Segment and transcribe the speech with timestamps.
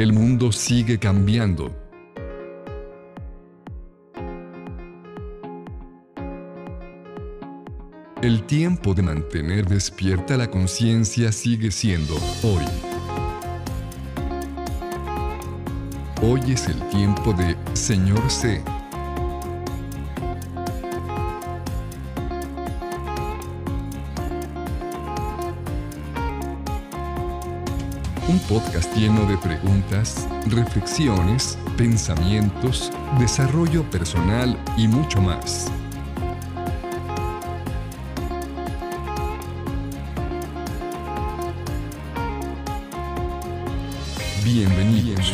[0.00, 1.76] El mundo sigue cambiando.
[8.22, 12.64] El tiempo de mantener despierta la conciencia sigue siendo hoy.
[16.22, 18.62] Hoy es el tiempo de Señor C.
[28.48, 35.70] podcast lleno de preguntas, reflexiones, pensamientos, desarrollo personal y mucho más.
[44.44, 45.32] Bienvenidos.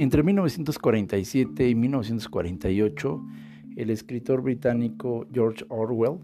[0.00, 3.22] Entre 1947 y 1948,
[3.76, 6.20] el escritor británico George Orwell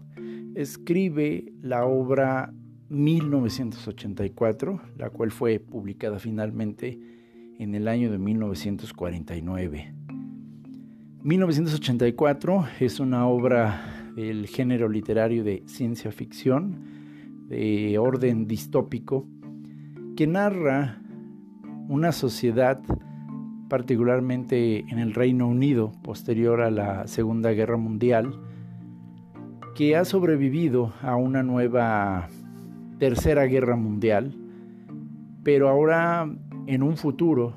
[0.55, 2.51] escribe la obra
[2.89, 6.99] 1984, la cual fue publicada finalmente
[7.59, 9.93] en el año de 1949.
[11.21, 19.27] 1984 es una obra del género literario de ciencia ficción, de orden distópico,
[20.15, 20.99] que narra
[21.87, 22.81] una sociedad
[23.69, 28.39] particularmente en el Reino Unido posterior a la Segunda Guerra Mundial,
[29.75, 32.29] que ha sobrevivido a una nueva
[32.97, 34.33] tercera guerra mundial,
[35.43, 36.27] pero ahora
[36.65, 37.55] en un futuro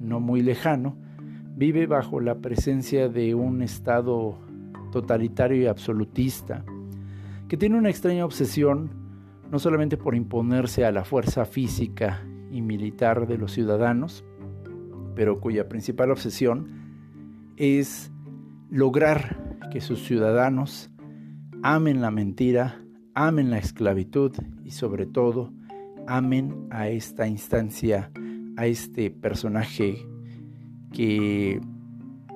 [0.00, 0.96] no muy lejano,
[1.56, 4.38] vive bajo la presencia de un Estado
[4.90, 6.64] totalitario y absolutista,
[7.48, 8.90] que tiene una extraña obsesión
[9.50, 14.24] no solamente por imponerse a la fuerza física y militar de los ciudadanos,
[15.14, 16.68] pero cuya principal obsesión
[17.56, 18.10] es
[18.70, 20.90] lograr que sus ciudadanos
[21.62, 22.82] amen la mentira,
[23.14, 24.32] amen la esclavitud
[24.64, 25.52] y sobre todo
[26.06, 28.10] amen a esta instancia,
[28.56, 30.06] a este personaje
[30.92, 31.60] que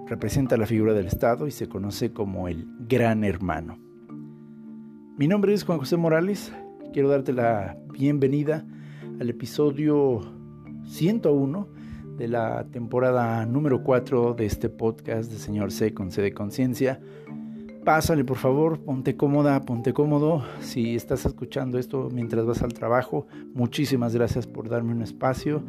[0.07, 3.79] representa la figura del Estado y se conoce como el Gran Hermano.
[5.17, 6.53] Mi nombre es Juan José Morales,
[6.93, 8.65] quiero darte la bienvenida
[9.21, 10.21] al episodio
[10.85, 11.74] 101
[12.17, 17.01] de la temporada número 4 de este podcast de Señor C con C de Conciencia
[17.85, 20.43] pásale por favor, ponte cómoda, ponte cómodo.
[20.61, 25.63] Si estás escuchando esto mientras vas al trabajo, muchísimas gracias por darme un espacio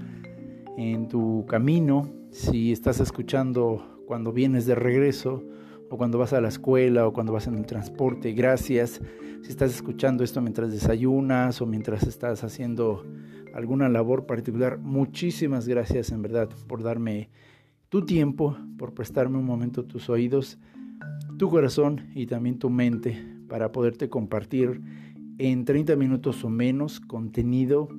[0.77, 2.09] en tu camino.
[2.31, 5.43] Si estás escuchando cuando vienes de regreso
[5.89, 9.01] o cuando vas a la escuela o cuando vas en el transporte, gracias.
[9.41, 13.05] Si estás escuchando esto mientras desayunas o mientras estás haciendo
[13.53, 17.29] alguna labor particular, muchísimas gracias en verdad por darme
[17.89, 20.57] tu tiempo, por prestarme un momento tus oídos
[21.37, 24.81] tu corazón y también tu mente para poderte compartir
[25.37, 27.89] en 30 minutos o menos contenido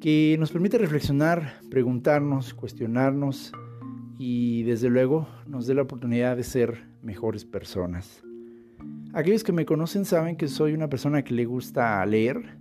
[0.00, 3.52] que nos permite reflexionar, preguntarnos, cuestionarnos
[4.22, 8.22] y desde luego nos dé la oportunidad de ser mejores personas.
[9.14, 12.58] Aquellos que me conocen saben que soy una persona que le gusta leer.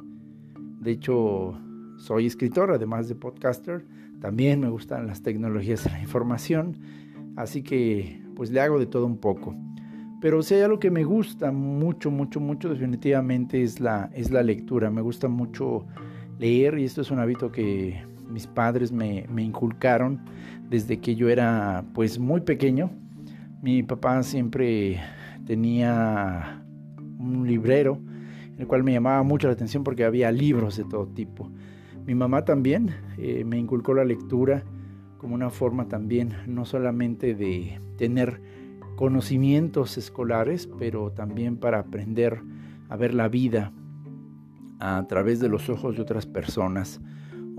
[0.79, 1.59] De hecho,
[1.97, 3.83] soy escritor, además de podcaster.
[4.21, 6.77] También me gustan las tecnologías de la información.
[7.35, 9.53] Así que pues le hago de todo un poco.
[10.21, 14.43] Pero si hay algo que me gusta mucho, mucho, mucho, definitivamente es la, es la
[14.43, 14.89] lectura.
[14.91, 15.85] Me gusta mucho
[16.39, 20.21] leer y esto es un hábito que mis padres me, inculcaron
[20.69, 22.91] desde que yo era pues muy pequeño.
[23.61, 24.99] Mi papá siempre
[25.45, 26.63] tenía
[27.17, 27.99] un librero,
[28.57, 31.51] el cual me llamaba mucho la atención porque había libros de todo tipo.
[32.05, 34.63] Mi mamá también eh, me inculcó la lectura
[35.17, 38.41] como una forma también no solamente de tener
[38.95, 42.41] conocimientos escolares, pero también para aprender
[42.89, 43.71] a ver la vida
[44.79, 47.01] a través de los ojos de otras personas,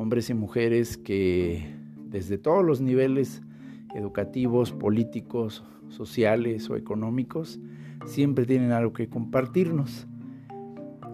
[0.00, 1.62] hombres y mujeres que
[2.08, 3.42] desde todos los niveles
[3.94, 7.60] educativos, políticos, sociales o económicos,
[8.06, 10.06] siempre tienen algo que compartirnos.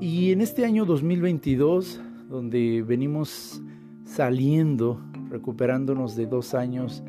[0.01, 2.01] Y en este año 2022,
[2.31, 3.61] donde venimos
[4.05, 7.03] saliendo recuperándonos de dos años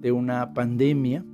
[0.00, 1.24] de una pandemia,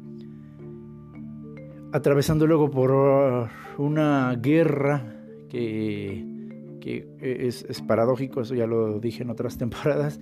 [1.93, 5.05] atravesando luego por una guerra
[5.50, 6.31] que,
[7.20, 10.20] es, paradójico, eso ya lo dije en otras temporadas,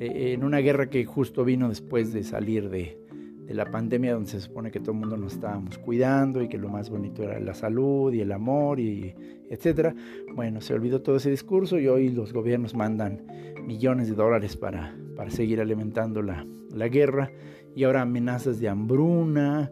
[0.00, 2.98] eh, en una guerra que justo vino después de salir de,
[3.46, 6.58] de la pandemia donde se supone que todo el mundo nos estábamos cuidando y que
[6.58, 9.14] lo más bonito era la salud y el amor y
[9.50, 9.94] etcétera.
[10.34, 13.22] Bueno, se olvidó todo ese discurso y hoy los gobiernos mandan
[13.66, 17.30] millones de dólares para, para seguir alimentando la, la guerra
[17.74, 19.70] y ahora amenazas de hambruna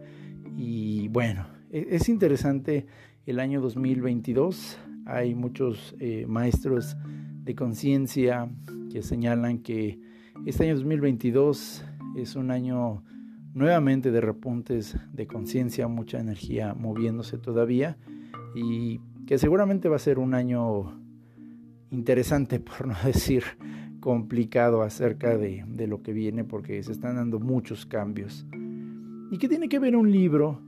[0.56, 2.86] y bueno, e, es interesante
[3.26, 4.78] el año 2022.
[5.10, 6.96] Hay muchos eh, maestros
[7.42, 8.48] de conciencia
[8.92, 9.98] que señalan que
[10.46, 11.84] este año 2022
[12.14, 13.02] es un año
[13.52, 17.98] nuevamente de repuntes de conciencia, mucha energía moviéndose todavía
[18.54, 20.96] y que seguramente va a ser un año
[21.90, 23.42] interesante, por no decir
[23.98, 28.46] complicado acerca de, de, lo que viene porque se están dando muchos cambios.
[29.32, 30.60] ¿Y qué tiene que ver un libro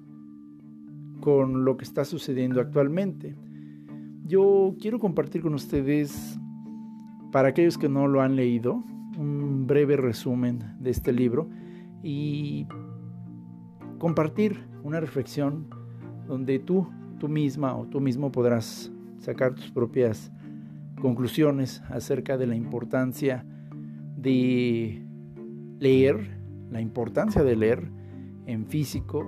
[1.21, 3.37] con lo que está sucediendo actualmente?
[4.25, 6.39] Yo quiero compartir con ustedes,
[7.33, 8.83] para aquellos que no lo han leído,
[9.19, 11.49] un breve resumen de este libro
[12.03, 12.67] y
[13.99, 15.67] compartir una reflexión
[16.27, 16.89] donde tú,
[17.19, 20.31] tú misma o tú mismo podrás sacar tus propias
[21.01, 23.45] conclusiones acerca de la importancia
[24.17, 25.05] de
[25.81, 26.39] leer,
[26.71, 27.91] la importancia de leer
[28.47, 29.27] en físico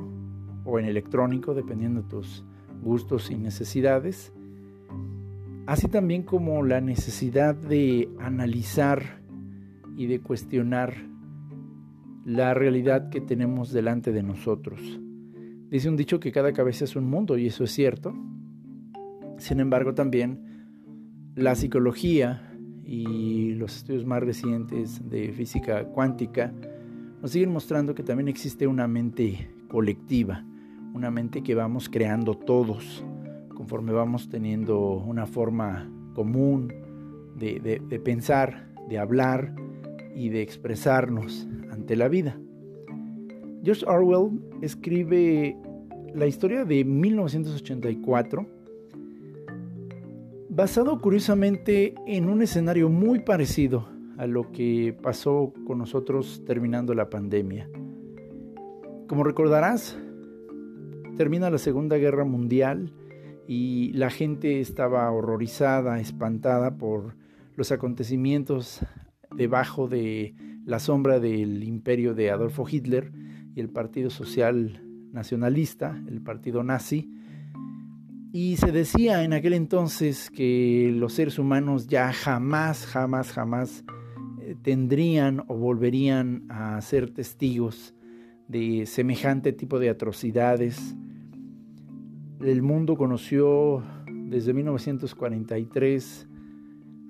[0.64, 2.44] o en electrónico, dependiendo de tus
[2.80, 4.32] gustos y necesidades,
[5.66, 9.20] así también como la necesidad de analizar
[9.96, 10.94] y de cuestionar
[12.24, 14.80] la realidad que tenemos delante de nosotros.
[15.70, 18.14] Dice un dicho que cada cabeza es un mundo y eso es cierto.
[19.38, 20.66] Sin embargo, también
[21.34, 22.50] la psicología
[22.84, 26.52] y los estudios más recientes de física cuántica
[27.20, 30.44] nos siguen mostrando que también existe una mente colectiva,
[30.92, 33.04] una mente que vamos creando todos
[33.64, 36.70] conforme vamos teniendo una forma común
[37.34, 39.54] de, pensar, de hablar
[40.14, 42.38] y de expresarnos ante la vida.
[43.62, 45.56] George Orwell escribe
[46.14, 48.46] la historia de 1984
[50.50, 53.88] basado curiosamente en un escenario muy parecido
[54.18, 57.70] a lo que pasó con nosotros terminando la pandemia.
[59.08, 59.98] Como recordarás,
[61.16, 62.92] termina la Segunda Guerra Mundial
[63.46, 67.16] y la gente estaba horrorizada, espantada por
[67.56, 68.80] los acontecimientos
[69.36, 73.12] debajo de la sombra del imperio de Adolfo Hitler
[73.54, 74.82] y el Partido Social
[75.12, 77.10] Nacionalista, el partido nazi.
[78.32, 83.84] Y se decía en aquel entonces que los seres humanos ya jamás, jamás, jamás
[84.40, 87.94] eh, tendrían o volverían a ser testigos
[88.48, 90.96] de semejante tipo de atrocidades.
[92.40, 96.28] El mundo conoció desde 1943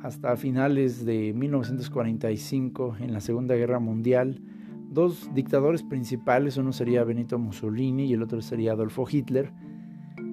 [0.02, 4.42] hasta finales de 1945, en la Segunda Guerra Mundial,
[4.90, 9.50] dos dictadores principales, uno sería Benito Mussolini y el otro sería Adolfo Hitler,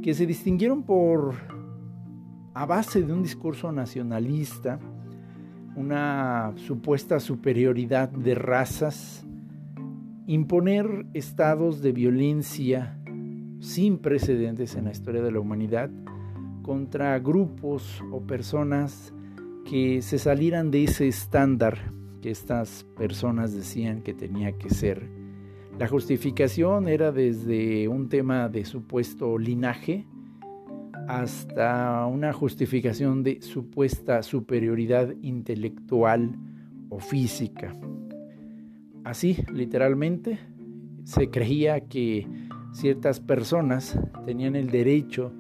[0.03, 1.35] que se distinguieron por,
[2.53, 4.77] a base de un discurso nacionalista,
[5.77, 9.25] una supuesta superioridad de razas,
[10.27, 13.00] imponer estados de violencia
[13.61, 15.89] sin precedentes en la historia de la humanidad
[16.63, 19.13] contra grupos o personas
[19.69, 25.07] que se salieran de ese estándar que estas personas decían que tenía que ser.
[25.79, 30.05] La justificación era desde un tema de supuesto linaje
[31.07, 36.35] hasta una justificación de supuesta superioridad intelectual
[36.89, 37.75] o física.
[39.03, 40.39] Así, literalmente,
[41.03, 42.27] se creía que
[42.71, 45.31] ciertas personas tenían el derecho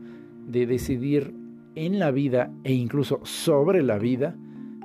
[0.47, 1.33] de decidir
[1.75, 4.35] en la vida e incluso sobre la vida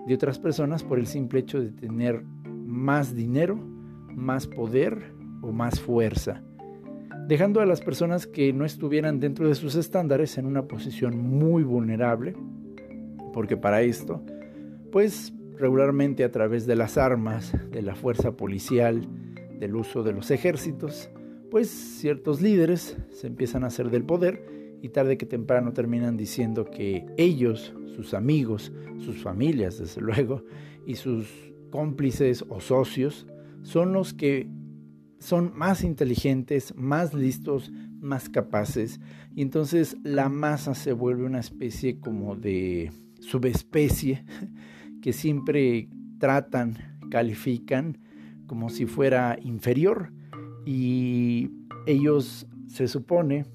[0.07, 3.57] de otras personas por el simple hecho de tener más dinero,
[4.15, 5.13] más poder
[5.43, 6.43] o más fuerza,
[7.27, 11.65] dejando a las personas que no estuvieran dentro de sus estándares en una posición muy
[11.65, 12.37] vulnerable,
[13.33, 14.23] porque para esto,
[14.93, 19.07] pues regularmente a través de las armas, de la fuerza policial,
[19.59, 21.11] del uso de los ejércitos,
[21.51, 26.71] pues ciertos líderes se empiezan a hacer del poder y tarde que temprano terminan diciendo
[26.71, 30.45] que ellos, sus amigos, sus familias desde luego,
[30.87, 31.27] y sus
[31.71, 33.27] cómplices o socios
[33.63, 34.49] son los que
[35.19, 39.01] son más inteligentes, más listos, más capaces,
[39.35, 44.25] y entonces la masa se vuelve una especie como de subespecie
[45.03, 45.89] que siempre
[46.19, 46.77] tratan,
[47.11, 47.99] califican
[48.47, 50.13] como si fuera inferior
[50.67, 51.49] y
[51.87, 53.47] ellos se supone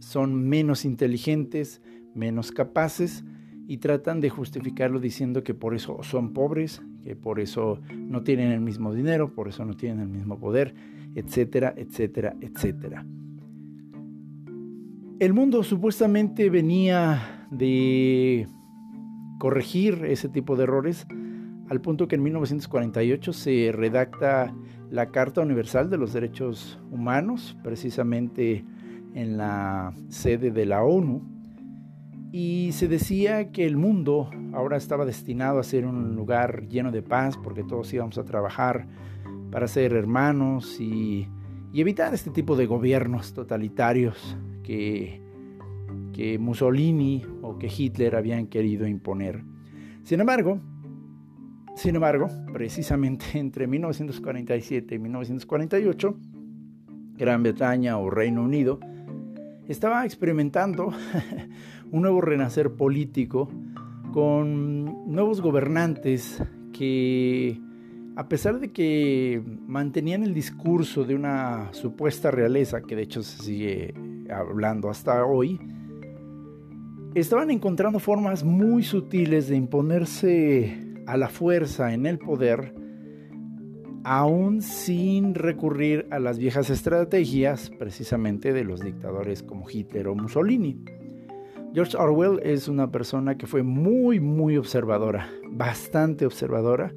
[0.00, 1.80] son menos inteligentes,
[2.14, 3.24] menos capaces
[3.68, 8.52] y tratan de justificarlo diciendo que por eso son pobres, que por eso no tienen
[8.52, 10.74] el mismo dinero, por eso no tienen el mismo poder,
[11.14, 13.06] etcétera, etcétera, etcétera.
[15.18, 18.46] El mundo supuestamente venía de
[19.38, 21.06] corregir ese tipo de errores
[21.68, 24.54] al punto que en 1948 se redacta
[24.90, 28.64] la Carta Universal de los Derechos Humanos, precisamente
[29.14, 31.22] en la sede de la ONU,
[32.32, 37.02] y se decía que el mundo ahora estaba destinado a ser un lugar lleno de
[37.02, 38.86] paz porque todos íbamos a trabajar
[39.50, 41.28] para ser hermanos y,
[41.72, 45.22] evitar este tipo de gobiernos totalitarios que,
[46.40, 49.44] Mussolini o que Hitler habían querido imponer.
[50.02, 50.60] Sin embargo,
[51.76, 56.16] sin embargo, precisamente entre 1947 y 1948,
[57.18, 58.80] Gran Bretaña o Reino Unido
[59.68, 60.92] estaba experimentando
[61.90, 63.50] un nuevo renacer político
[64.12, 66.42] con nuevos gobernantes
[66.72, 67.60] que,
[68.16, 73.42] a pesar de que mantenían el discurso de una supuesta realeza, que de hecho se
[73.42, 73.94] sigue
[74.30, 75.60] hablando hasta hoy,
[77.14, 82.74] estaban encontrando formas muy sutiles de imponerse a la fuerza en el poder,
[84.04, 90.78] aún sin recurrir a las viejas estrategias precisamente de los dictadores como Hitler o Mussolini.
[91.74, 96.92] George Orwell es una persona que fue muy, muy observadora, bastante observadora.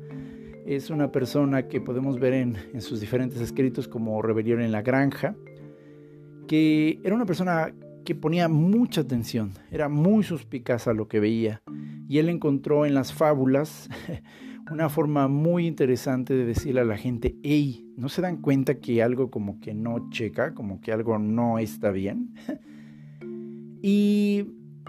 [0.65, 4.81] Es una persona que podemos ver en, en sus diferentes escritos como Rebelión en la
[4.81, 5.35] Granja,
[6.47, 7.73] que era una persona
[8.05, 11.61] que ponía mucha atención, era muy suspicaz a lo que veía
[12.09, 13.87] y él encontró en las fábulas
[14.71, 19.03] una forma muy interesante de decirle a la gente, hey, ¿no se dan cuenta que
[19.03, 22.33] algo como que no checa, como que algo no está bien?
[23.83, 24.47] y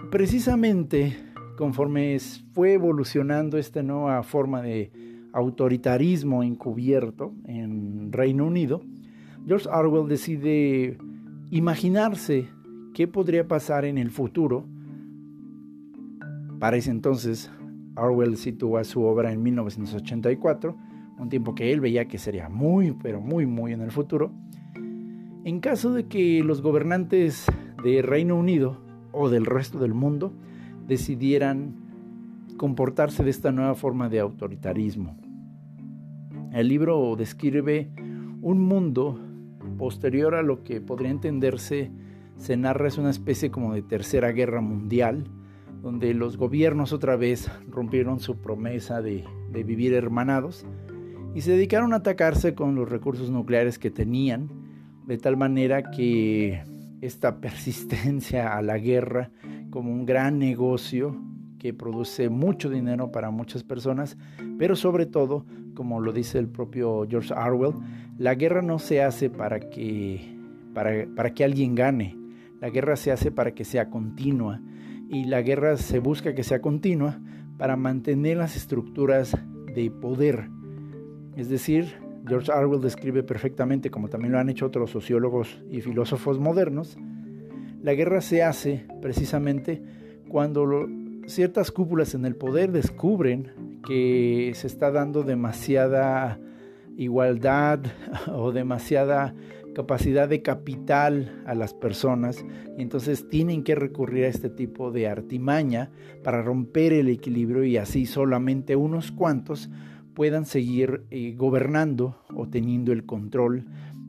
[0.09, 1.15] precisamente
[1.57, 2.17] conforme
[2.53, 4.91] fue evolucionando esta nueva forma de
[5.31, 8.81] autoritarismo encubierto en Reino Unido,
[9.45, 10.97] George Orwell decide
[11.51, 12.49] imaginarse
[12.95, 14.65] qué podría pasar en el futuro.
[16.61, 17.49] Para ese entonces,
[17.95, 20.77] Orwell sitúa su obra en 1984,
[21.17, 24.31] un tiempo que él veía que sería muy, pero muy, muy en el futuro.
[25.43, 27.47] En caso de que los gobernantes
[27.83, 28.77] de Reino Unido
[29.11, 30.33] o del resto del mundo
[30.87, 31.73] decidieran
[32.57, 35.17] comportarse de esta nueva forma de autoritarismo.
[36.53, 37.89] El libro describe
[38.43, 39.19] un mundo
[39.79, 41.89] posterior a lo que podría entenderse
[42.37, 45.25] se narra es una especie como de tercera guerra mundial,
[45.81, 50.65] donde los gobiernos otra vez rompieron su promesa de, vivir hermanados
[51.33, 54.49] y se dedicaron a atacarse con los recursos nucleares que tenían,
[55.07, 56.63] de tal manera que
[57.01, 59.31] esta persistencia a la guerra
[59.71, 61.19] como un gran negocio
[61.57, 64.17] que produce mucho dinero para muchas personas,
[64.57, 67.75] pero sobre todo, como lo dice el propio George Orwell,
[68.17, 70.37] la guerra no se hace para que,
[70.73, 72.17] para que alguien gane,
[72.59, 74.61] la guerra se hace para que sea continua
[75.11, 77.19] y la guerra se busca que sea continua
[77.57, 79.37] para mantener las estructuras
[79.75, 80.49] de poder.
[81.35, 81.93] Es decir,
[82.25, 86.97] George Orwell describe perfectamente, como también lo han hecho otros sociólogos y filósofos modernos,
[87.83, 89.81] la guerra se hace precisamente
[90.29, 90.87] cuando
[91.27, 96.39] ciertas cúpulas en el poder descubren que se está dando demasiada
[96.95, 97.81] igualdad
[98.33, 99.33] o demasiada
[99.73, 102.43] capacidad de capital a las personas
[102.77, 105.91] y entonces tienen que recurrir a este tipo de artimaña
[106.23, 109.69] para romper el equilibrio y así solamente unos cuantos
[110.13, 113.65] puedan seguir eh, gobernando o teniendo el control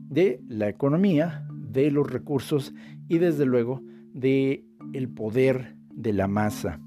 [0.09, 2.73] de la economía, de los recursos
[3.07, 3.81] y desde luego
[4.13, 6.79] de el poder de la masa.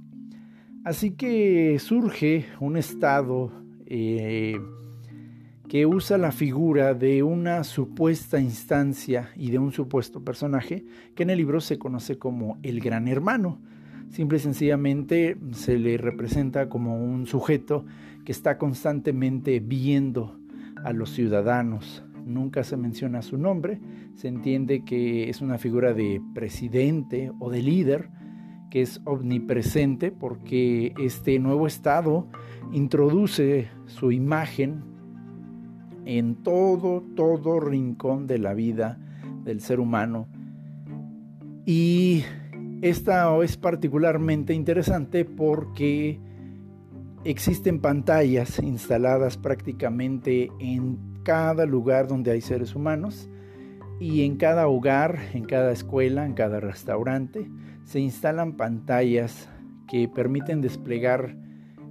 [0.84, 3.52] Así que surge un estado
[3.86, 4.56] eh,
[5.68, 11.30] que usa la figura de una supuesta instancia y de un supuesto personaje que en
[11.30, 13.60] el libro se conoce como el gran hermano.
[14.10, 17.84] Simple y sencillamente se le representa como un sujeto
[18.24, 20.38] que está constantemente viendo
[20.84, 22.04] a los ciudadanos.
[22.24, 23.80] Nunca se menciona su nombre,
[24.14, 28.10] se entiende que es una figura de presidente o de líder
[28.70, 32.28] que es omnipresente porque este nuevo estado
[32.72, 34.95] introduce su imagen
[36.06, 38.98] en todo, todo rincón de la vida
[39.44, 40.28] del ser humano.
[41.66, 42.24] Y
[42.80, 46.20] esta es particularmente interesante porque
[47.24, 53.28] existen pantallas instaladas prácticamente en cada lugar donde hay seres humanos
[53.98, 57.50] y en cada hogar, en cada escuela, en cada restaurante,
[57.84, 59.48] se instalan pantallas
[59.88, 61.36] que permiten desplegar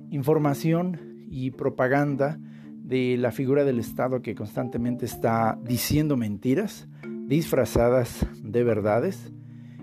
[0.10, 2.40] información y propaganda
[2.86, 6.88] de la figura del Estado que constantemente está diciendo mentiras,
[7.26, 9.34] disfrazadas de verdades,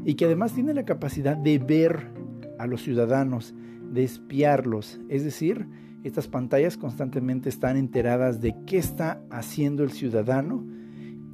[0.05, 2.13] y que además tiene la capacidad de ver
[2.59, 3.55] a los ciudadanos,
[3.93, 5.67] de espiarlos, es decir,
[6.05, 10.65] estas pantallas constantemente están enteradas de qué está haciendo el ciudadano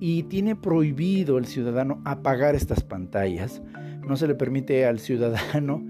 [0.01, 3.63] y tiene prohibido el ciudadano apagar estas pantallas.
[4.07, 5.83] No se le permite al ciudadano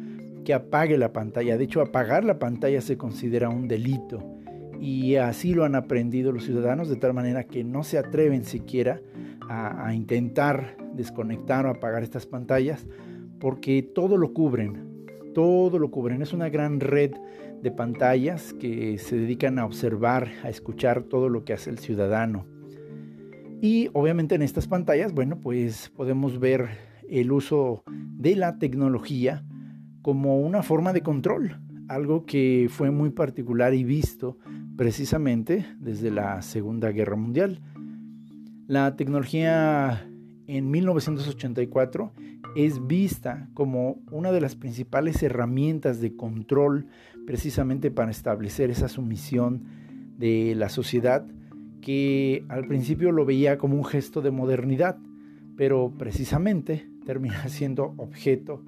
[0.45, 1.57] que apague la pantalla.
[1.57, 4.38] De hecho, apagar la pantalla se considera un delito
[4.81, 9.01] y así lo han aprendido los ciudadanos de tal manera que no se atreven siquiera
[9.49, 12.87] a, intentar desconectar o apagar estas pantallas
[13.41, 16.23] porque todo lo cubren, todo lo cubren.
[16.23, 17.13] Es una gran red
[17.63, 22.47] de pantallas que se dedican a observar, a escuchar todo lo que hace el ciudadano.
[23.61, 26.69] Y obviamente en estas pantallas, bueno, pues podemos ver
[27.09, 27.83] el uso
[28.17, 29.45] de la tecnología
[30.03, 31.59] como una forma de control,
[31.89, 34.39] algo que fue muy particular y visto
[34.77, 37.61] precisamente desde la Segunda Guerra Mundial.
[38.67, 40.07] La tecnología
[40.47, 42.13] en 1984
[42.57, 46.87] es vista como una de las principales herramientas de control
[47.27, 49.65] precisamente para establecer esa sumisión
[50.19, 51.27] de la sociedad
[51.81, 54.99] que al principio lo veía como un gesto de modernidad,
[55.57, 58.63] pero precisamente termina siendo objeto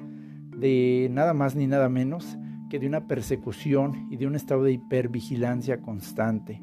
[0.56, 2.38] de nada más ni nada menos
[2.70, 6.62] que de una persecución y de un estado de hipervigilancia constante.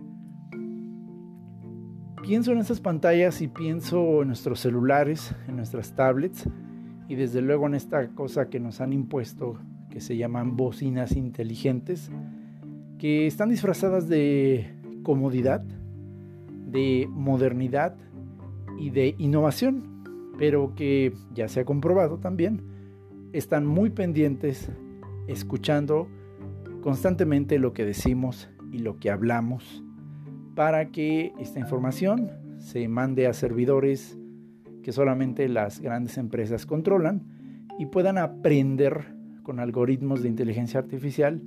[2.23, 6.49] Pienso en estas pantallas y pienso en nuestros celulares, en nuestras tablets
[7.07, 9.59] y desde luego en esta cosa que nos han impuesto
[9.89, 12.09] que se llaman bocinas inteligentes,
[12.97, 14.73] que están disfrazadas de
[15.03, 17.95] comodidad, de modernidad
[18.79, 20.03] y de innovación,
[20.37, 22.61] pero que ya se ha comprobado también,
[23.33, 24.71] están muy pendientes,
[25.27, 26.07] escuchando
[26.81, 29.83] constantemente lo que decimos y lo que hablamos,
[30.55, 34.17] para que esta información se mande a servidores
[34.83, 37.23] que solamente las grandes empresas controlan
[37.77, 41.41] y puedan aprender con algoritmos de inteligencia artificial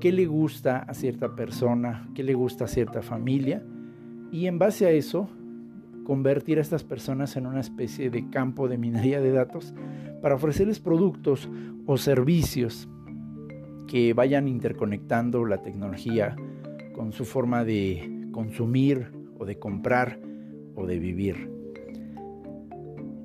[0.00, 3.62] qué le gusta a cierta persona, qué le gusta a cierta familia
[4.30, 5.28] y en base a eso
[6.04, 9.74] convertir a estas personas en una especie de campo de minería de datos
[10.20, 11.48] para ofrecerles productos
[11.86, 12.88] o servicios
[13.92, 16.34] que vayan interconectando la tecnología
[16.94, 20.18] con su forma de consumir o de comprar
[20.74, 21.50] o de vivir.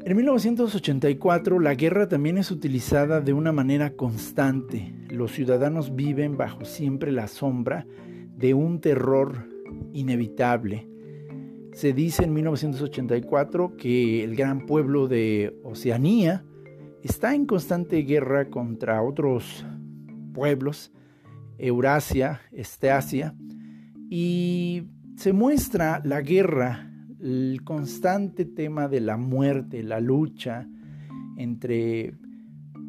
[0.04, 4.94] En 1984 la guerra también es utilizada de una manera constante.
[5.10, 7.88] Los ciudadanos viven bajo siempre la sombra
[8.36, 9.48] de un terror
[9.94, 10.86] inevitable.
[11.72, 16.44] Se dice en 1984 que el gran pueblo de Oceanía
[17.04, 19.66] está en constante guerra contra otros
[20.38, 20.92] pueblos,
[21.58, 23.34] Eurasia, Esteasia,
[24.08, 24.84] y
[25.16, 30.68] se muestra la guerra el constante tema de la muerte, la lucha
[31.38, 32.14] entre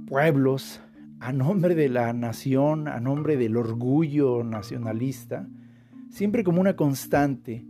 [0.07, 0.83] pueblos
[1.21, 5.49] a nombre de la nación, a nombre del orgullo nacionalista,
[6.11, 7.65] siempre como una constante.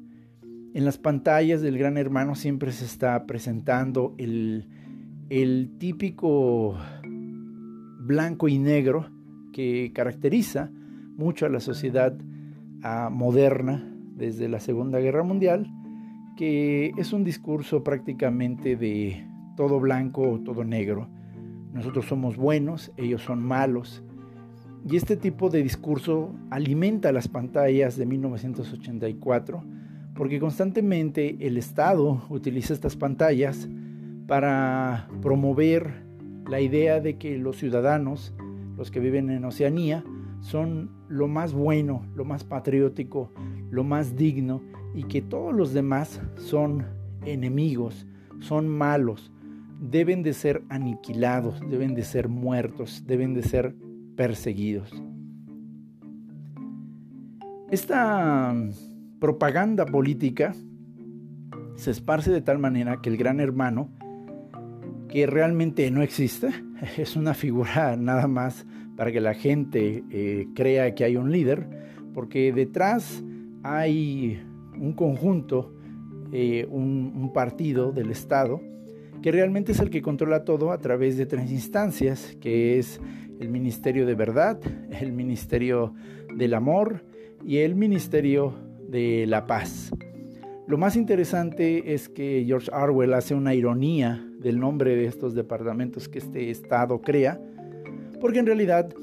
[0.75, 4.67] En las pantallas del Gran Hermano siempre se está presentando el,
[5.31, 6.77] el típico
[8.01, 9.17] blanco y negro
[9.59, 10.71] que caracteriza
[11.16, 12.16] mucho a la sociedad
[12.85, 15.68] ah, moderna desde la Segunda Guerra Mundial
[16.37, 21.09] que es un discurso prácticamente de todo blanco o todo negro.
[21.73, 24.05] Nosotros somos buenos, ellos son malos.
[24.88, 29.64] Y este tipo de discurso alimenta las pantallas de 1984
[30.14, 33.68] porque constantemente el Estado utiliza estas pantallas
[34.29, 36.07] para promover
[36.49, 38.33] la idea de que los ciudadanos,
[38.79, 40.05] los que viven en Oceanía,
[40.41, 43.33] son lo más bueno, lo más patriótico,
[43.71, 44.62] lo más digno
[44.95, 46.87] y que todos los demás son
[47.27, 48.07] enemigos,
[48.38, 49.33] son malos,
[49.81, 53.75] deben de ser aniquilados, deben de ser muertos, deben de ser
[54.17, 54.91] perseguidos.
[57.71, 58.55] Esta
[59.19, 60.55] propaganda política
[61.75, 63.91] se esparce de tal manera que el gran hermano,
[65.09, 66.49] que realmente no existe,
[66.97, 71.67] es una figura nada más para que la gente eh, crea que hay un líder,
[72.14, 73.23] porque detrás
[73.62, 74.41] hay
[74.77, 75.73] un conjunto,
[76.33, 78.61] eh, un, partido del Estado,
[79.23, 83.01] que realmente es el que controla todo a través de tres instancias, que es
[83.38, 84.59] el Ministerio de Verdad,
[85.01, 85.95] el Ministerio
[86.35, 87.05] del Amor
[87.45, 88.55] y el Ministerio
[88.88, 89.91] de la Paz.
[90.67, 96.09] Lo más interesante es que George Orwell hace una ironía del nombre de estos departamentos
[96.09, 97.40] que este Estado crea,
[98.20, 98.94] porque en realidad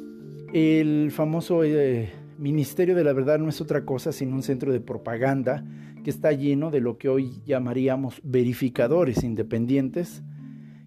[0.54, 4.80] el famoso eh, Ministerio de la Verdad no es otra cosa sino un centro de
[4.80, 5.64] propaganda
[6.04, 10.22] que está lleno de lo que hoy llamaríamos verificadores independientes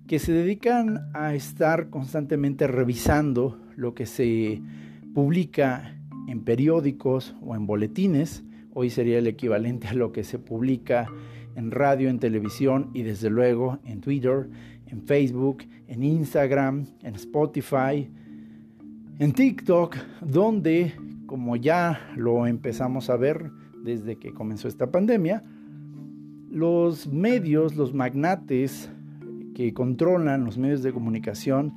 [0.06, 4.62] que se dedican a estar constantemente revisando lo que se
[5.14, 5.96] publica
[6.28, 8.42] en periódicos o en boletines.
[8.72, 11.08] Hoy sería el equivalente a lo que se publica
[11.58, 14.48] en radio, en televisión y desde luego en Twitter,
[14.86, 18.08] en Facebook, en Instagram, en Spotify,
[19.18, 20.94] en TikTok, donde,
[21.26, 23.50] como ya lo empezamos a ver
[23.82, 25.42] desde que comenzó esta pandemia,
[26.48, 28.88] los medios, los magnates
[29.56, 31.74] que controlan los medios de comunicación,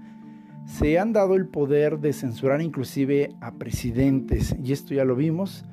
[0.67, 4.55] se han dado el poder de censurar inclusive a presidentes.
[4.63, 5.65] Y esto ya lo vimos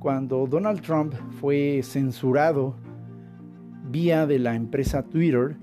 [0.00, 2.74] cuando Donald Trump fue censurado
[3.92, 5.56] vía de la empresa Twitter.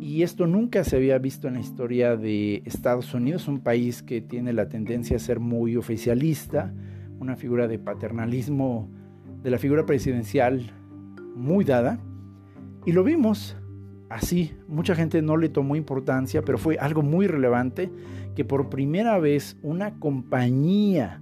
[0.00, 4.20] Y esto nunca se había visto en la historia de Estados Unidos, un país que
[4.20, 6.72] tiene la tendencia a ser muy oficialista,
[7.20, 8.88] una figura de paternalismo
[9.42, 10.72] de la figura presidencial
[11.36, 12.00] muy dada.
[12.86, 13.56] Y lo vimos
[14.08, 17.90] así, mucha gente no le tomó importancia, pero fue algo muy relevante
[18.34, 21.20] que por primera vez una compañía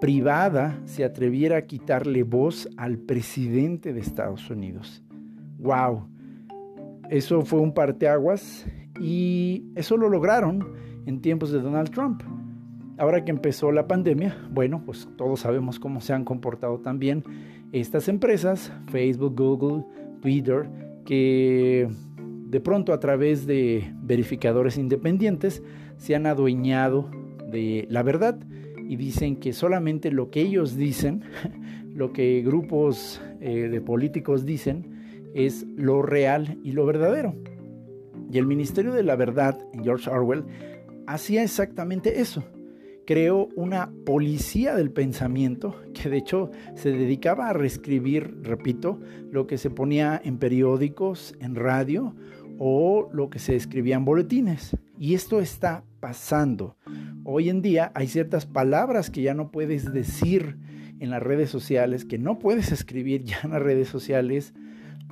[0.00, 5.02] privada se atreviera a quitarle voz al presidente de Estados Unidos.
[5.58, 6.08] ¡Wow!
[7.10, 8.66] Eso fue un parteaguas
[9.00, 10.72] y eso lo lograron
[11.06, 12.22] en tiempos de Donald Trump.
[12.98, 17.22] Ahora que empezó la pandemia, bueno, pues todos sabemos cómo se han comportado también
[17.72, 19.84] estas empresas, Facebook, Google,
[20.22, 20.68] Twitter,
[21.04, 21.88] que
[22.48, 25.62] de pronto a través de verificadores independientes
[25.98, 27.10] se han adueñado
[27.50, 28.38] de la verdad
[28.88, 31.22] y dicen que solamente lo que ellos dicen,
[31.94, 34.95] lo que grupos eh, de políticos dicen,
[35.36, 37.34] es lo real y lo verdadero.
[38.30, 40.44] Y el Ministerio de la Verdad George Orwell
[41.06, 42.42] hacía exactamente eso
[43.06, 49.56] creó una policía del pensamiento que de hecho se dedicaba a reescribir, repito, lo que
[49.58, 52.14] se ponía en periódicos, en radio
[52.58, 54.76] o lo que se escribía en boletines.
[54.98, 56.76] Y esto está pasando.
[57.24, 60.58] Hoy en día hay ciertas palabras que ya no puedes decir
[60.98, 64.52] en las redes sociales, que no puedes escribir ya en las redes sociales,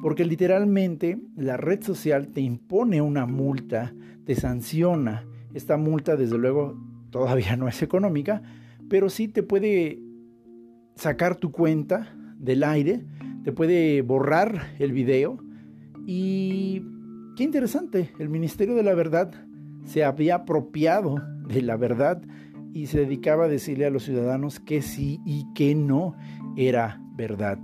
[0.04, 3.94] porque literalmente la red social te impone una multa,
[4.26, 5.26] te sanciona.
[5.54, 8.42] Esta multa desde luego todavía no es económica,
[8.90, 9.98] pero sí te puede
[10.94, 13.06] sacar tu cuenta del aire,
[13.44, 15.38] te puede borrar el video
[16.06, 16.82] y
[17.34, 19.32] qué interesante, el Ministerio de la Verdad
[19.86, 21.16] se había apropiado
[21.48, 22.20] de la verdad
[22.74, 26.14] y se dedicaba a decirle a los ciudadanos que sí y que no
[26.58, 27.58] era verdad.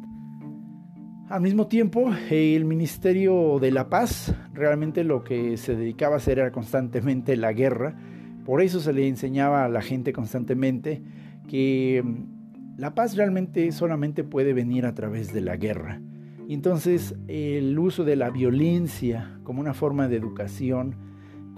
[1.31, 6.41] Al mismo tiempo, el Ministerio de la Paz realmente lo que se dedicaba a hacer
[6.41, 7.97] era constantemente la guerra
[8.45, 11.03] por eso se le enseñaba a la gente constantemente
[11.49, 16.01] que mm, la paz realmente solamente puede venir a través de la guerra.
[16.49, 20.97] Entonces el uso de la violencia como una forma de educación,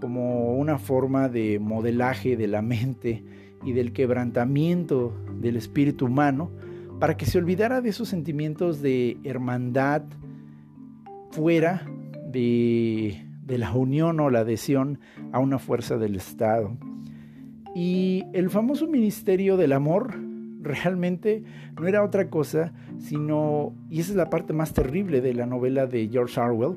[0.00, 3.24] como una forma de modelaje de la mente
[3.64, 6.50] y del quebrantamiento del espíritu humano,
[7.02, 10.04] para que se olvidara de esos sentimientos de hermandad
[11.32, 11.84] fuera
[12.30, 15.00] de la unión o la adhesión
[15.32, 16.76] a una fuerza del Estado.
[17.74, 20.14] Y el famoso Ministerio del Amor
[20.60, 21.42] realmente
[21.76, 25.88] no era otra cosa, sino, y esa es la parte más terrible de la novela
[25.88, 26.76] de George Orwell,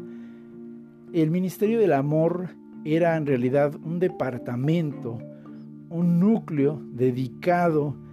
[1.13, 2.49] el Ministerio del Amor
[2.83, 5.19] era en realidad un departamento,
[5.91, 8.03] un núcleo dedicado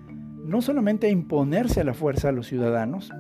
[0.45, 3.11] no solamente a imponerse a la fuerza a los ciudadanos,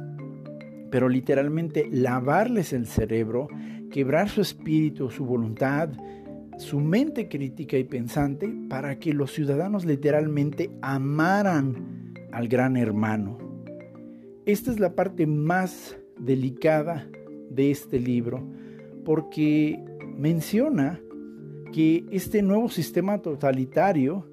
[0.90, 3.48] pero literalmente lavarles el cerebro
[3.90, 5.90] quebrar su espíritu, su voluntad,
[6.58, 13.38] su mente crítica y pensante para que los ciudadanos literalmente amaran al gran hermano.
[14.44, 17.06] Esta es la parte más delicada
[17.50, 18.46] de este libro
[19.04, 19.82] porque
[20.16, 21.00] menciona
[21.72, 24.26] que este nuevo sistema totalitario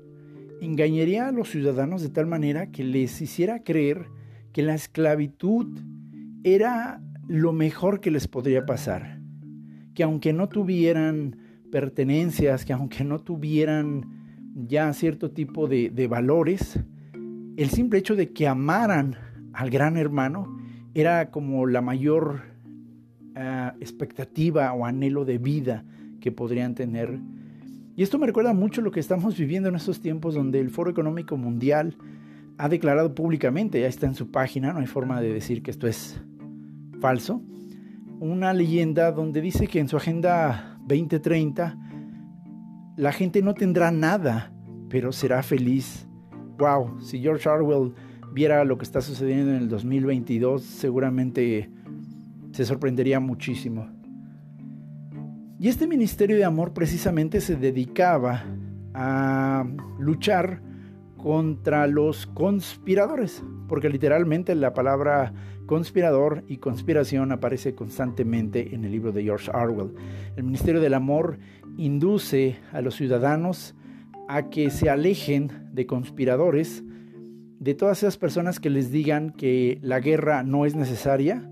[0.61, 4.07] engañaría a los ciudadanos de tal manera que les hiciera creer
[4.51, 5.67] que la esclavitud
[6.43, 9.19] era lo mejor que les podría pasar
[9.99, 11.35] que aunque no tuvieran
[11.73, 14.05] pertenencias, que aunque no tuvieran
[14.55, 16.79] ya cierto tipo de, valores,
[17.57, 19.17] el simple hecho de que amaran
[19.51, 20.57] al gran hermano
[20.93, 22.43] era como la mayor
[23.35, 25.83] ah, expectativa o anhelo de vida
[26.21, 27.19] que podrían tener.
[27.99, 30.89] Y esto me recuerda mucho lo que estamos viviendo en estos tiempos donde el Foro
[30.89, 31.97] Económico Mundial
[32.57, 35.85] ha declarado públicamente, ya está en su página, no hay forma de decir que esto
[35.85, 36.17] es
[37.01, 37.41] falso,
[38.21, 41.77] una leyenda donde dice que en su agenda 2030
[42.95, 44.53] la gente no tendrá nada,
[44.87, 46.07] pero será feliz.
[46.57, 47.93] Wow, si George Orwell
[48.31, 51.69] viera lo que está sucediendo en el 2022, seguramente
[52.53, 53.98] se sorprendería muchísimo.
[55.61, 58.45] Y este ministerio de amor precisamente se dedicaba
[58.93, 59.67] a
[59.99, 60.61] luchar
[61.17, 65.33] contra los conspiradores, porque literalmente la palabra
[65.65, 69.93] conspirador y conspiración aparece constantemente en el libro de George Orwell.
[70.37, 71.39] El Ministerio del Amor
[71.77, 73.75] induce a los ciudadanos
[74.29, 76.85] a que se alejen de conspiradores,
[77.59, 81.51] de todas esas personas que les digan que la guerra no es necesaria,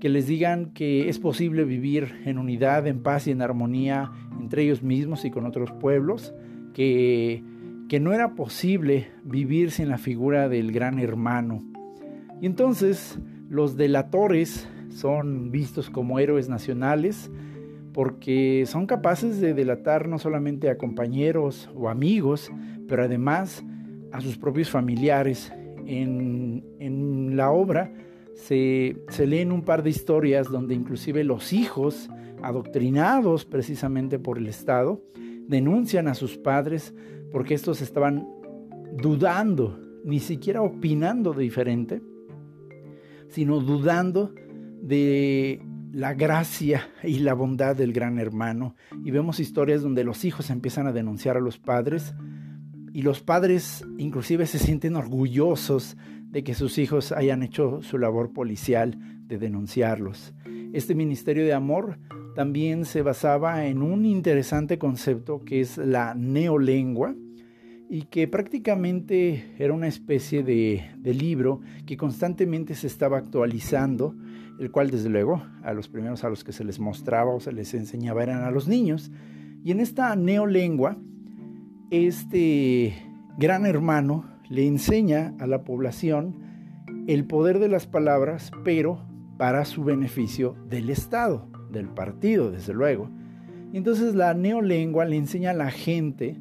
[0.00, 4.10] que les digan que es posible vivir en unidad, en paz y en armonía
[4.40, 6.34] entre ellos mismos y con otros pueblos,
[6.74, 7.42] que,
[7.88, 11.62] que no era posible vivir sin la figura del gran hermano.
[12.40, 17.30] Y entonces los delatores son vistos como héroes nacionales
[17.92, 22.50] porque son capaces de delatar no solamente a compañeros o amigos,
[22.88, 23.64] pero además
[24.12, 25.52] a sus propios familiares.
[25.86, 27.92] En, la obra
[28.34, 32.08] se, leen un par de historias donde inclusive los hijos,
[32.42, 35.02] adoctrinados precisamente por el Estado,
[35.46, 36.94] denuncian a sus padres
[37.32, 38.26] porque estos estaban
[38.96, 42.02] dudando, ni siquiera opinando diferente,
[43.28, 44.34] sino dudando
[44.80, 45.62] de
[45.92, 48.74] la gracia y la bondad del gran hermano.
[49.04, 52.14] Y vemos historias donde los hijos empiezan a denunciar a los padres
[52.92, 55.96] y los padres inclusive se sienten orgullosos
[56.30, 60.32] de que sus hijos hayan hecho su labor policial de denunciarlos.
[60.72, 61.98] Este ministerio de amor
[62.34, 67.14] también se basaba en un interesante concepto que es la neolengua,
[67.92, 74.14] y que prácticamente era una especie de, libro que constantemente se estaba actualizando,
[74.60, 77.50] el cual desde luego a los primeros a los que se les mostraba o se
[77.50, 79.10] les enseñaba eran a los niños.
[79.64, 80.98] Y en esta neolengua,
[81.90, 82.94] este
[83.36, 86.34] gran hermano le enseña a la población
[87.06, 89.00] el poder de las palabras, pero
[89.38, 93.08] para su beneficio del Estado, del partido, desde luego.
[93.72, 96.36] Entonces la neolengua le enseña a la gente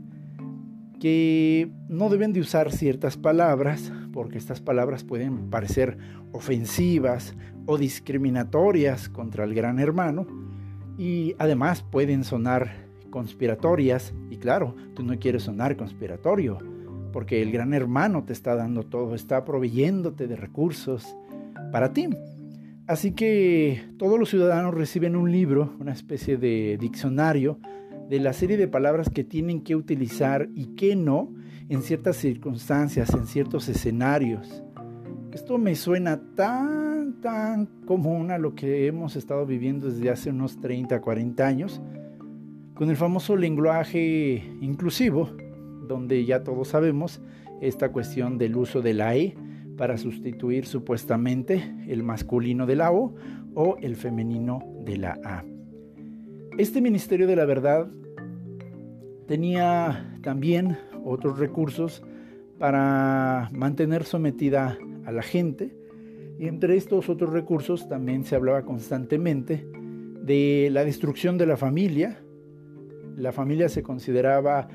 [1.00, 5.98] que no deben de usar ciertas palabras porque estas palabras pueden parecer
[6.32, 7.36] ofensivas
[7.68, 10.28] o discriminatorias contra el gran hermano
[10.98, 16.58] y además pueden sonar conspiratorias y claro, tú no quieres sonar conspiratorio
[17.12, 21.16] porque el gran hermano te está dando todo, está proveyéndote de recursos
[21.72, 22.10] para ti.
[22.88, 27.60] Así que todos los ciudadanos reciben un libro, una especie de diccionario,
[28.10, 31.32] de la serie de palabras que tienen que utilizar y que no
[31.70, 34.64] en ciertas circunstancias, en ciertos escenarios.
[35.32, 40.60] Esto me suena tan, tan común a lo que hemos estado viviendo desde hace unos
[40.60, 41.80] 30, 40 años,
[42.74, 45.30] con el famoso lenguaje inclusivo,
[45.90, 47.20] donde ya todos sabemos
[47.60, 49.36] esta cuestión del uso de la E
[49.76, 53.16] para sustituir supuestamente el masculino de la O
[53.56, 55.44] o el femenino de la A.
[56.58, 57.90] Este Ministerio de la Verdad
[59.28, 62.04] tenía también otros recursos
[62.60, 65.76] para mantener sometida a la gente
[66.38, 69.66] y entre estos otros recursos también se hablaba constantemente
[70.22, 72.20] de la destrucción de la familia.
[73.16, 74.68] La familia se consideraba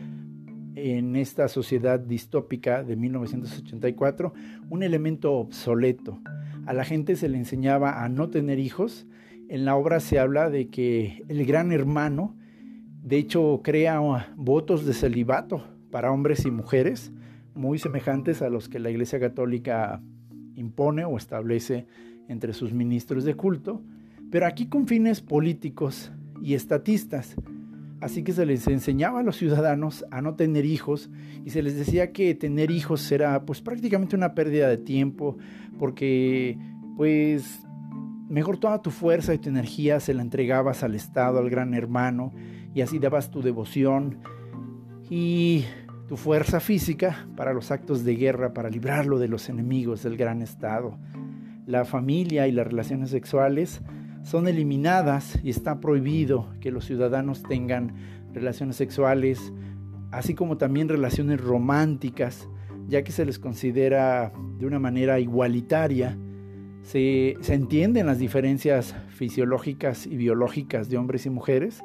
[0.77, 4.33] en esta sociedad distópica de 1984
[4.71, 6.21] un elemento obsoleto.
[6.67, 9.07] A la gente se le enseñaba a no tener hijos
[9.49, 12.35] en la obra se habla de que el gran hermano,
[13.03, 14.01] de hecho, crea
[14.37, 17.13] votos de celibato para hombres y mujeres,
[17.55, 20.03] muy semejantes a los que la Iglesia Católica
[20.57, 21.87] impone o establece
[22.29, 23.83] entre sus ministros de culto,
[24.31, 26.11] pero aquí con fines políticos
[26.43, 27.37] y estatistas.
[28.05, 31.11] Así que se les enseñaba a los ciudadanos a no tener hijos
[31.45, 35.39] y se les decía que tener hijos era pues prácticamente una pérdida de tiempo
[35.79, 36.59] porque
[36.97, 37.65] pues
[38.29, 42.33] Mejor toda tu fuerza y tu energía se la entregabas al Estado, al gran hermano,
[42.75, 44.19] y así dabas tu devoción
[45.11, 45.65] y
[46.09, 50.41] tu fuerza física para los actos de guerra, para librarlo de los enemigos del gran
[50.41, 50.99] Estado.
[51.67, 53.83] La familia y las relaciones sexuales
[54.25, 57.95] son eliminadas y está prohibido que los ciudadanos tengan
[58.33, 59.53] relaciones sexuales,
[60.11, 62.49] así como también relaciones románticas,
[62.89, 66.19] ya que se les considera de una manera igualitaria.
[66.83, 71.83] Se, entienden las diferencias fisiológicas y biológicas de hombres y mujeres,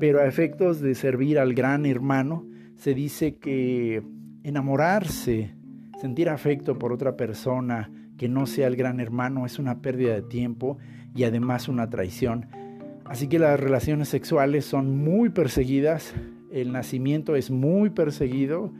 [0.00, 4.02] pero a efectos de servir al gran hermano, se dice que
[4.42, 5.54] enamorarse,
[6.00, 10.22] sentir afecto por otra persona que no sea el gran hermano es una pérdida de
[10.22, 10.76] tiempo
[11.14, 12.46] y además una traición.
[13.04, 16.14] Así que las relaciones sexuales son muy perseguidas,
[16.52, 18.72] el nacimiento es muy perseguido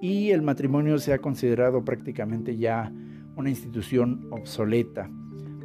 [0.00, 2.92] y el matrimonio se ha considerado prácticamente ya
[3.36, 5.10] una institución obsoleta.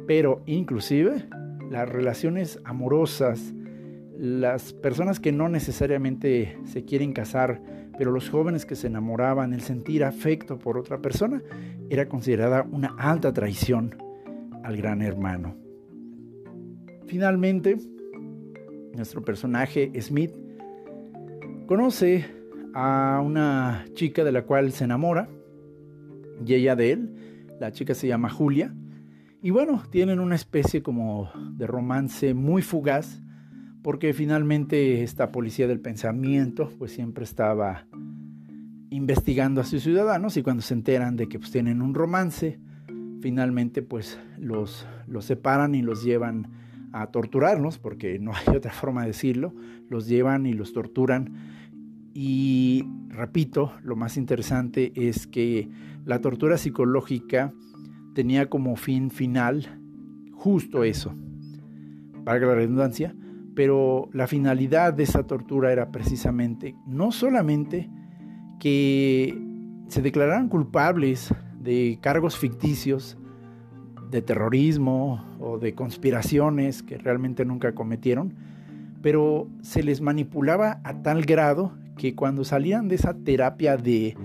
[0.06, 1.26] Pero inclusive
[1.70, 3.54] las relaciones amorosas,
[4.18, 7.62] las personas que no necesariamente se quieren casar,
[7.96, 11.42] pero los jóvenes que se enamoraban, el sentir afecto por otra persona,
[11.90, 13.96] era considerada una alta traición
[14.62, 15.56] al gran hermano.
[17.06, 17.76] Finalmente,
[18.94, 20.32] nuestro personaje Smith
[21.66, 22.24] conoce
[22.74, 25.28] a una chica de la cual se enamora
[26.44, 27.10] y ella de él.
[27.60, 28.74] La chica se llama Julia.
[29.42, 33.21] Y bueno, tienen una especie como de romance muy fugaz
[33.82, 37.86] porque finalmente esta policía del pensamiento pues siempre estaba
[38.90, 42.60] investigando a sus ciudadanos y cuando se enteran de que pues tienen un romance,
[43.20, 46.48] finalmente pues los, los separan y los llevan
[46.92, 49.54] a torturarlos, porque no hay otra forma de decirlo,
[49.88, 51.32] los llevan y los torturan.
[52.14, 55.70] Y repito, lo más interesante es que
[56.04, 57.52] la tortura psicológica
[58.14, 59.80] tenía como fin final
[60.32, 61.14] justo eso,
[62.24, 63.14] para la redundancia,
[63.54, 67.90] pero la finalidad de esa tortura era precisamente no solamente
[68.58, 69.38] que
[69.88, 73.18] se declararan culpables de cargos ficticios,
[74.10, 78.34] de terrorismo o de conspiraciones que realmente nunca cometieron,
[79.00, 84.16] pero se les manipulaba a tal grado que cuando salían de esa terapia de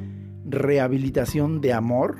[0.45, 2.17] rehabilitación de amor,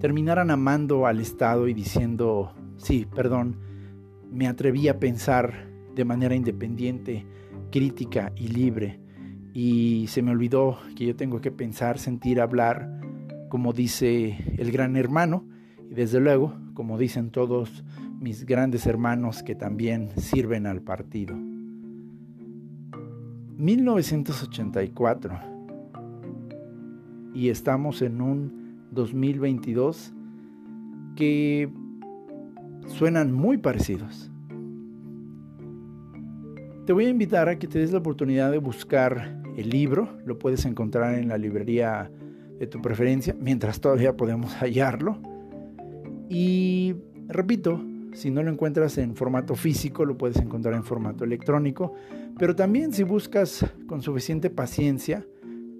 [0.00, 3.56] terminaran amando al Estado y diciendo, sí, perdón,
[4.30, 7.26] me atreví a pensar de manera independiente,
[7.72, 9.00] crítica y libre,
[9.52, 13.00] y se me olvidó que yo tengo que pensar, sentir, hablar,
[13.48, 15.48] como dice el gran hermano,
[15.90, 17.82] y desde luego, como dicen todos
[18.20, 21.34] mis grandes hermanos que también sirven al partido.
[23.56, 25.38] 1984
[27.32, 30.12] y estamos en un 2022
[31.16, 31.70] que
[32.86, 34.30] suenan muy parecidos.
[36.86, 40.38] Te voy a invitar a que te des la oportunidad de buscar el libro, lo
[40.38, 42.12] puedes encontrar en la librería
[42.60, 45.18] de tu preferencia, mientras todavía podemos hallarlo.
[46.28, 46.94] Y
[47.26, 51.92] repito, si no lo encuentras en formato físico, lo puedes encontrar en formato electrónico,
[52.38, 55.26] pero también si buscas con suficiente paciencia,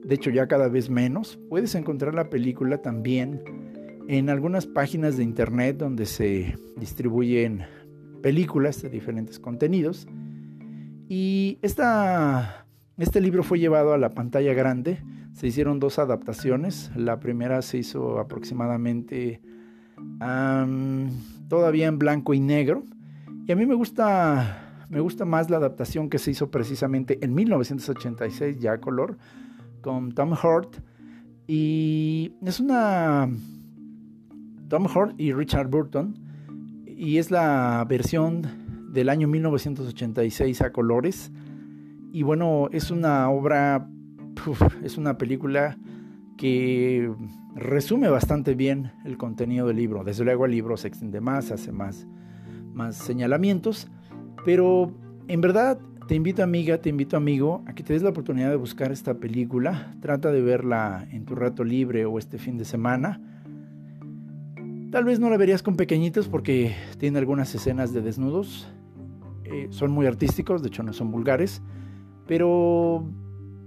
[0.03, 3.45] de hecho ya cada vez menos, puedes encontrar la película también
[4.09, 7.63] en algunas páginas de internet donde se distribuyen
[8.23, 10.09] películas de diferentes contenidos.
[11.09, 12.67] Y esta,
[12.99, 15.03] este libro fue llevado a la pantalla grande.
[15.35, 16.91] Se hicieron dos adaptaciones.
[16.97, 19.41] La primera se hizo aproximadamente
[21.49, 22.85] todavía en blanco y negro.
[23.47, 27.35] Y a mí me gusta, me gusta más la adaptación que se hizo precisamente en
[27.35, 29.19] 1986, ya color,
[29.83, 30.79] con Tom Hurt.
[31.47, 33.29] Y es una...
[34.69, 36.19] Tom Hurt y Richard Burton.
[36.87, 38.66] Y es la versión
[38.97, 41.31] del año 1986 a colores.
[42.13, 43.89] Y bueno, es una obra,
[44.83, 45.79] es una película
[46.39, 47.13] que
[47.55, 50.03] resume bastante bien el contenido del libro.
[50.03, 52.07] Desde luego el libro se extiende más, hace más,
[52.73, 53.89] más señalamientos,
[54.47, 54.91] pero
[55.29, 55.79] en verdad
[56.09, 59.15] te invito amiga, te invito amigo a que te des la oportunidad de buscar esta
[59.15, 59.95] película.
[60.01, 63.21] Trata de verla en tu rato libre o este fin de semana.
[64.91, 68.67] Tal vez no la verías con pequeñitos porque tiene algunas escenas de desnudos.
[69.49, 71.63] Eh, son muy artísticos, de hecho no son vulgares,
[72.27, 73.07] pero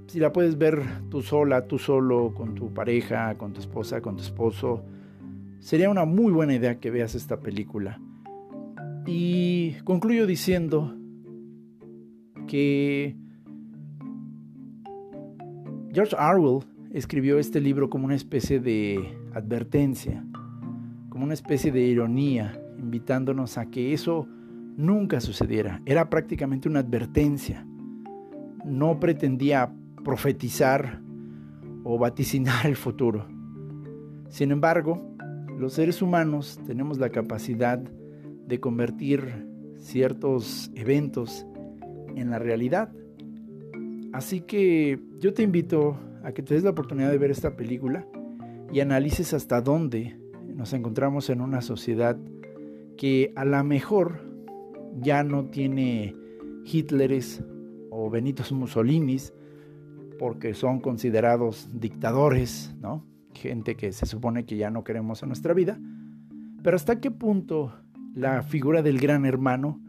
[0.08, 4.18] si la puedes ver tú sola, tú solo, con tu pareja, con tu esposa, con
[4.18, 4.84] tu esposo,
[5.60, 8.02] sería una muy buena idea que veas esta película.
[9.06, 10.96] Y concluyo diciendo
[12.48, 13.16] que
[15.94, 20.26] George Orwell escribió este libro como una especie de advertencia,
[21.10, 24.28] como una especie de ironía, invitándonos a que eso
[24.80, 25.82] nunca sucediera.
[25.86, 27.66] Era prácticamente una advertencia.
[28.64, 29.74] No pretendía
[30.06, 31.02] profetizar
[31.84, 33.28] o vaticinar el futuro.
[34.30, 35.02] Sin embargo,
[35.60, 41.46] los seres humanos tenemos la capacidad de convertir ciertos eventos
[42.16, 42.90] en la realidad.
[44.14, 48.06] Así que yo te invito a que te des la oportunidad de ver esta película
[48.72, 50.18] y analices hasta dónde
[50.48, 52.18] nos encontramos en una sociedad
[52.98, 54.29] que a lo mejor
[55.02, 56.16] ya no tiene
[56.66, 57.44] Hitleres
[57.90, 59.34] o Benitos Mussolinis,
[60.18, 63.06] porque son considerados dictadores, ¿no?
[63.34, 65.80] Gente que se supone que ya no queremos en nuestra vida.
[66.62, 67.74] Pero hasta qué punto
[68.14, 69.80] la figura del gran hermano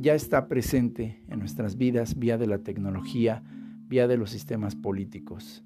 [0.00, 3.42] ya está presente en nuestras vidas vía de la tecnología,
[3.86, 5.64] vía de los sistemas políticos.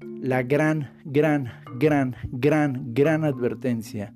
[0.00, 4.14] la gran, gran, gran, gran, gran advertencia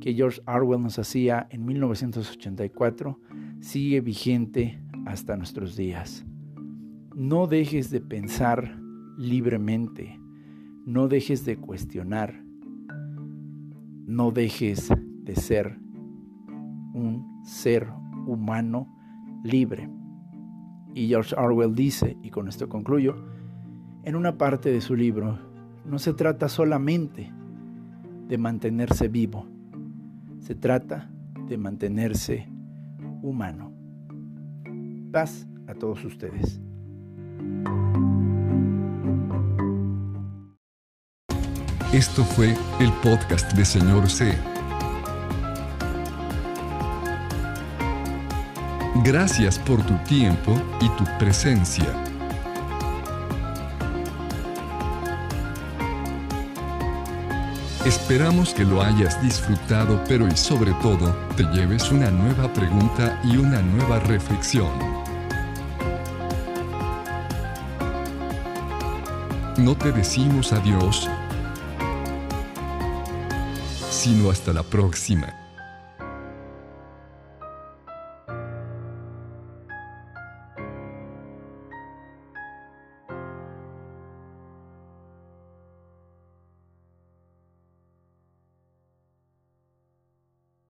[0.00, 3.18] que George Orwell nos hacía en 1984
[3.60, 6.24] sigue vigente hasta nuestros días.
[7.14, 8.78] No dejes de pensar
[9.16, 10.20] libremente,
[10.84, 12.42] no dejes de cuestionar,
[14.06, 14.90] no dejes
[15.22, 15.78] de ser
[16.92, 17.88] un ser
[18.26, 18.88] humano
[19.42, 19.88] libre.
[20.94, 23.16] Y George Orwell dice, y con esto concluyo,
[24.04, 25.38] en una parte de su libro,
[25.84, 27.32] no se trata solamente
[28.28, 29.46] de mantenerse vivo,
[30.44, 31.08] se trata
[31.48, 32.46] de mantenerse
[33.22, 33.72] humano.
[35.10, 36.60] Paz a todos ustedes.
[41.94, 44.36] Esto fue el podcast de Señor C.
[49.02, 52.13] Gracias por tu tiempo y tu presencia.
[57.84, 63.36] Esperamos que lo hayas disfrutado, pero y sobre todo, te lleves una nueva pregunta y
[63.36, 64.72] una nueva reflexión.
[69.58, 71.10] No te decimos adiós,
[73.90, 75.43] sino hasta la próxima.